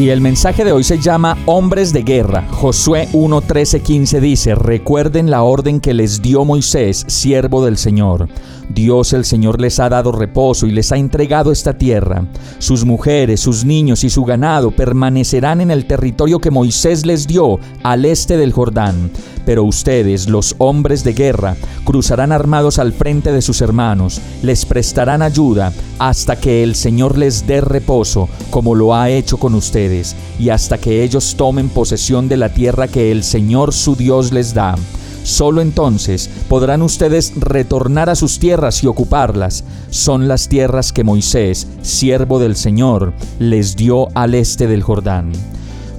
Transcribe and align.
Y 0.00 0.08
el 0.08 0.22
mensaje 0.22 0.64
de 0.64 0.72
hoy 0.72 0.82
se 0.82 0.98
llama 0.98 1.36
Hombres 1.44 1.92
de 1.92 2.02
Guerra. 2.02 2.48
Josué 2.52 3.10
1, 3.12 3.42
15 3.84 4.20
dice, 4.22 4.54
recuerden 4.54 5.30
la 5.30 5.42
orden 5.42 5.78
que 5.78 5.92
les 5.92 6.22
dio 6.22 6.46
Moisés, 6.46 7.04
siervo 7.06 7.62
del 7.62 7.76
Señor. 7.76 8.26
Dios 8.70 9.12
el 9.12 9.26
Señor 9.26 9.60
les 9.60 9.78
ha 9.78 9.90
dado 9.90 10.10
reposo 10.10 10.66
y 10.66 10.70
les 10.70 10.90
ha 10.90 10.96
entregado 10.96 11.52
esta 11.52 11.76
tierra. 11.76 12.24
Sus 12.60 12.86
mujeres, 12.86 13.40
sus 13.40 13.66
niños 13.66 14.02
y 14.02 14.08
su 14.08 14.24
ganado 14.24 14.70
permanecerán 14.70 15.60
en 15.60 15.70
el 15.70 15.86
territorio 15.86 16.38
que 16.38 16.50
Moisés 16.50 17.04
les 17.04 17.26
dio 17.26 17.58
al 17.82 18.06
este 18.06 18.38
del 18.38 18.52
Jordán. 18.52 19.10
Pero 19.44 19.64
ustedes, 19.64 20.28
los 20.28 20.54
hombres 20.58 21.04
de 21.04 21.12
guerra, 21.12 21.56
cruzarán 21.84 22.32
armados 22.32 22.78
al 22.78 22.92
frente 22.92 23.32
de 23.32 23.42
sus 23.42 23.60
hermanos, 23.60 24.20
les 24.42 24.64
prestarán 24.64 25.22
ayuda 25.22 25.72
hasta 25.98 26.36
que 26.36 26.62
el 26.62 26.74
Señor 26.74 27.18
les 27.18 27.46
dé 27.46 27.60
reposo, 27.60 28.28
como 28.50 28.74
lo 28.74 28.94
ha 28.94 29.10
hecho 29.10 29.38
con 29.38 29.54
ustedes, 29.54 30.14
y 30.38 30.50
hasta 30.50 30.78
que 30.78 31.02
ellos 31.02 31.34
tomen 31.36 31.68
posesión 31.68 32.28
de 32.28 32.36
la 32.36 32.48
tierra 32.48 32.88
que 32.88 33.10
el 33.10 33.22
Señor 33.22 33.72
su 33.72 33.96
Dios 33.96 34.32
les 34.32 34.54
da. 34.54 34.76
Solo 35.22 35.60
entonces 35.60 36.30
podrán 36.48 36.82
ustedes 36.82 37.32
retornar 37.36 38.08
a 38.08 38.14
sus 38.14 38.38
tierras 38.38 38.82
y 38.82 38.86
ocuparlas. 38.86 39.64
Son 39.90 40.28
las 40.28 40.48
tierras 40.48 40.92
que 40.92 41.04
Moisés, 41.04 41.66
siervo 41.82 42.38
del 42.38 42.56
Señor, 42.56 43.12
les 43.38 43.76
dio 43.76 44.08
al 44.14 44.34
este 44.34 44.66
del 44.66 44.82
Jordán. 44.82 45.32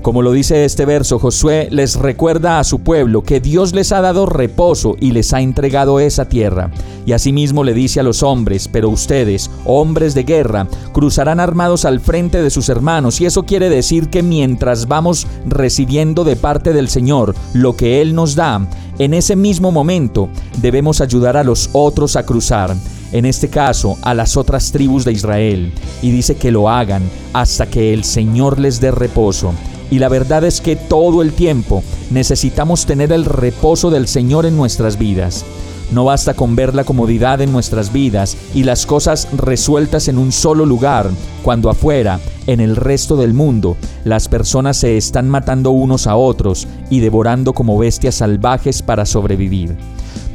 Como 0.02 0.23
lo 0.23 0.31
dice 0.31 0.66
este 0.66 0.85
verso, 0.85 1.19
Josué 1.19 1.67
les 1.69 1.95
recuerda 1.95 2.57
a 2.57 2.63
su 2.63 2.80
pueblo 2.80 3.21
que 3.21 3.39
Dios 3.39 3.73
les 3.73 3.91
ha 3.91 4.02
dado 4.02 4.25
reposo 4.25 4.95
y 4.99 5.11
les 5.11 5.31
ha 5.31 5.41
entregado 5.41 5.99
esa 5.99 6.27
tierra. 6.27 6.71
Y 7.05 7.11
asimismo 7.11 7.63
le 7.63 7.75
dice 7.75 7.99
a 7.99 8.03
los 8.03 8.23
hombres, 8.23 8.67
pero 8.67 8.89
ustedes, 8.89 9.52
hombres 9.63 10.16
de 10.16 10.23
guerra, 10.23 10.67
cruzarán 10.91 11.39
armados 11.39 11.85
al 11.85 11.99
frente 11.99 12.41
de 12.41 12.49
sus 12.49 12.69
hermanos. 12.69 13.22
Y 13.22 13.27
eso 13.27 13.44
quiere 13.44 13.69
decir 13.69 14.09
que 14.09 14.23
mientras 14.23 14.88
vamos 14.88 15.27
recibiendo 15.45 16.23
de 16.23 16.35
parte 16.35 16.73
del 16.73 16.89
Señor 16.89 17.35
lo 17.53 17.75
que 17.75 18.02
Él 18.02 18.16
nos 18.16 18.33
da, 18.35 18.67
en 18.97 19.13
ese 19.13 19.35
mismo 19.35 19.72
momento 19.72 20.29
debemos 20.61 20.99
ayudar 20.99 21.38
a 21.38 21.44
los 21.44 21.69
otros 21.73 22.16
a 22.16 22.25
cruzar 22.25 22.75
en 23.11 23.25
este 23.25 23.49
caso 23.49 23.97
a 24.03 24.13
las 24.13 24.38
otras 24.38 24.72
tribus 24.72 25.03
de 25.03 25.11
Israel, 25.11 25.73
y 26.02 26.11
dice 26.11 26.35
que 26.35 26.49
lo 26.49 26.69
hagan 26.69 27.03
hasta 27.33 27.66
que 27.66 27.94
el 27.94 28.05
Señor 28.05 28.57
les 28.57 28.79
dé 28.79 28.89
reposo. 28.91 29.53
Y 29.92 30.00
la 30.00 30.09
verdad 30.09 30.44
es 30.44 30.61
que 30.61 30.75
todo 30.75 31.22
el 31.22 31.34
tiempo 31.34 31.84
necesitamos 32.09 32.88
tener 32.88 33.11
el 33.11 33.25
reposo 33.25 33.92
del 33.92 34.08
Señor 34.08 34.47
en 34.47 34.58
nuestras 34.58 34.97
vidas. 34.97 35.45
No 35.92 36.06
basta 36.06 36.34
con 36.34 36.56
ver 36.56 36.73
la 36.73 36.86
comodidad 36.86 37.42
en 37.42 37.52
nuestras 37.52 37.92
vidas 37.92 38.38
y 38.56 38.64
las 38.64 38.86
cosas 38.86 39.28
resueltas 39.34 40.08
en 40.08 40.17
un 40.17 40.31
solo 40.31 40.66
lugar, 40.66 41.09
cuando 41.44 41.69
afuera, 41.69 42.22
en 42.47 42.62
el 42.62 42.78
resto 42.78 43.18
del 43.18 43.34
mundo, 43.34 43.75
las 44.06 44.30
personas 44.30 44.78
se 44.78 44.96
están 44.96 45.30
matando 45.30 45.72
unos 45.72 46.07
a 46.07 46.16
otros 46.16 46.66
y 46.90 47.01
devorando 47.01 47.51
como 47.51 47.78
bestias 47.78 48.16
salvajes 48.16 48.81
para 48.81 49.06
sobrevivir. 49.06 49.75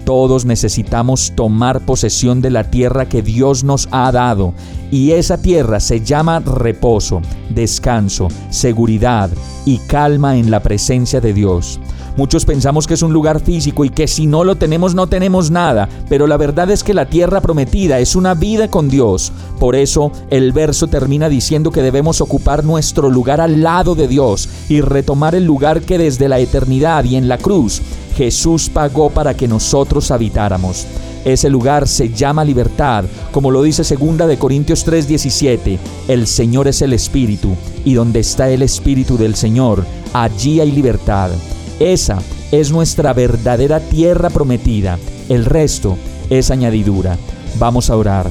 Todos 0.06 0.44
necesitamos 0.44 1.32
tomar 1.34 1.80
posesión 1.80 2.40
de 2.40 2.50
la 2.50 2.70
tierra 2.70 3.08
que 3.08 3.22
Dios 3.22 3.64
nos 3.64 3.88
ha 3.90 4.12
dado 4.12 4.54
y 4.92 5.10
esa 5.10 5.36
tierra 5.36 5.80
se 5.80 6.00
llama 6.00 6.38
reposo, 6.38 7.22
descanso, 7.50 8.28
seguridad 8.50 9.30
y 9.64 9.78
calma 9.78 10.36
en 10.36 10.52
la 10.52 10.62
presencia 10.62 11.20
de 11.20 11.34
Dios. 11.34 11.80
Muchos 12.16 12.44
pensamos 12.44 12.86
que 12.86 12.94
es 12.94 13.02
un 13.02 13.12
lugar 13.12 13.40
físico 13.40 13.84
y 13.84 13.90
que 13.90 14.06
si 14.06 14.28
no 14.28 14.44
lo 14.44 14.54
tenemos 14.54 14.94
no 14.94 15.08
tenemos 15.08 15.50
nada, 15.50 15.88
pero 16.08 16.28
la 16.28 16.36
verdad 16.36 16.70
es 16.70 16.84
que 16.84 16.94
la 16.94 17.06
tierra 17.06 17.40
prometida 17.40 17.98
es 17.98 18.14
una 18.14 18.34
vida 18.34 18.68
con 18.68 18.88
Dios. 18.88 19.32
Por 19.58 19.74
eso 19.74 20.12
el 20.30 20.52
verso 20.52 20.86
termina 20.86 21.28
diciendo 21.28 21.72
que 21.72 21.82
debemos 21.82 22.20
ocupar 22.20 22.64
nuestro 22.64 23.10
lugar 23.10 23.40
al 23.40 23.60
lado 23.60 23.96
de 23.96 24.06
Dios 24.06 24.48
y 24.68 24.82
retomar 24.82 25.34
el 25.34 25.46
lugar 25.46 25.80
que 25.80 25.98
desde 25.98 26.28
la 26.28 26.38
eternidad 26.38 27.02
y 27.02 27.16
en 27.16 27.26
la 27.26 27.38
cruz 27.38 27.82
Jesús 28.16 28.70
pagó 28.70 29.10
para 29.10 29.34
que 29.34 29.46
nosotros 29.46 30.10
habitáramos. 30.10 30.86
Ese 31.24 31.50
lugar 31.50 31.86
se 31.86 32.08
llama 32.08 32.44
libertad, 32.44 33.04
como 33.30 33.50
lo 33.50 33.62
dice 33.62 33.84
segunda 33.84 34.26
de 34.26 34.38
Corintios 34.38 34.86
3:17. 34.86 35.78
El 36.08 36.26
Señor 36.26 36.66
es 36.66 36.80
el 36.82 36.92
Espíritu, 36.92 37.56
y 37.84 37.94
donde 37.94 38.20
está 38.20 38.48
el 38.48 38.62
Espíritu 38.62 39.18
del 39.18 39.34
Señor, 39.34 39.84
allí 40.12 40.60
hay 40.60 40.70
libertad. 40.70 41.30
Esa 41.78 42.18
es 42.52 42.70
nuestra 42.70 43.12
verdadera 43.12 43.80
tierra 43.80 44.30
prometida. 44.30 44.98
El 45.28 45.44
resto 45.44 45.98
es 46.30 46.50
añadidura. 46.50 47.18
Vamos 47.58 47.90
a 47.90 47.96
orar. 47.96 48.30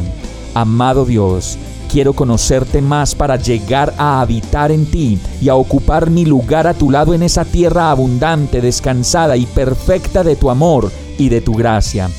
Amado 0.56 1.06
Dios, 1.06 1.58
quiero 1.96 2.12
conocerte 2.12 2.82
más 2.82 3.16
para 3.16 3.38
llegar 3.38 3.94
a 3.98 4.20
habitar 4.20 4.70
en 4.70 4.86
ti 4.86 5.18
y 5.40 5.48
a 5.48 5.56
ocupar 5.56 6.10
mi 6.10 6.26
lugar 6.26 6.68
a 6.68 6.74
tu 6.74 6.92
lado 6.92 7.14
en 7.14 7.24
esa 7.24 7.46
tierra 7.46 7.90
abundante, 7.90 8.60
descansada 8.60 9.38
y 9.38 9.46
perfecta 9.46 10.22
de 10.22 10.36
tu 10.36 10.50
amor 10.50 10.92
y 11.18 11.30
de 11.30 11.40
tu 11.40 11.54
gracia. 11.54 12.10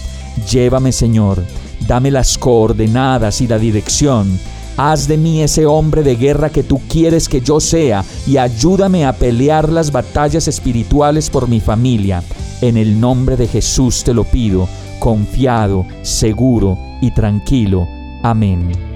Llévame, 0.50 0.92
Señor, 0.92 1.44
dame 1.86 2.10
las 2.10 2.38
coordenadas 2.38 3.42
y 3.42 3.48
la 3.48 3.58
dirección 3.58 4.40
Haz 4.78 5.08
de 5.08 5.18
mí 5.18 5.42
ese 5.42 5.66
hombre 5.66 6.02
de 6.02 6.16
guerra 6.16 6.48
que 6.48 6.62
tú 6.62 6.80
quieres 6.88 7.28
que 7.28 7.42
yo 7.42 7.60
sea 7.60 8.02
y 8.26 8.38
ayúdame 8.38 9.04
a 9.04 9.12
pelear 9.12 9.70
las 9.70 9.92
batallas 9.92 10.48
espirituales 10.48 11.28
por 11.28 11.48
mi 11.48 11.60
familia. 11.60 12.22
En 12.62 12.78
el 12.78 12.98
nombre 12.98 13.36
de 13.36 13.46
Jesús 13.46 14.04
te 14.04 14.14
lo 14.14 14.24
pido, 14.24 14.66
confiado, 15.00 15.84
seguro 16.00 16.78
y 17.02 17.10
tranquilo. 17.10 17.86
Amén. 18.22 18.95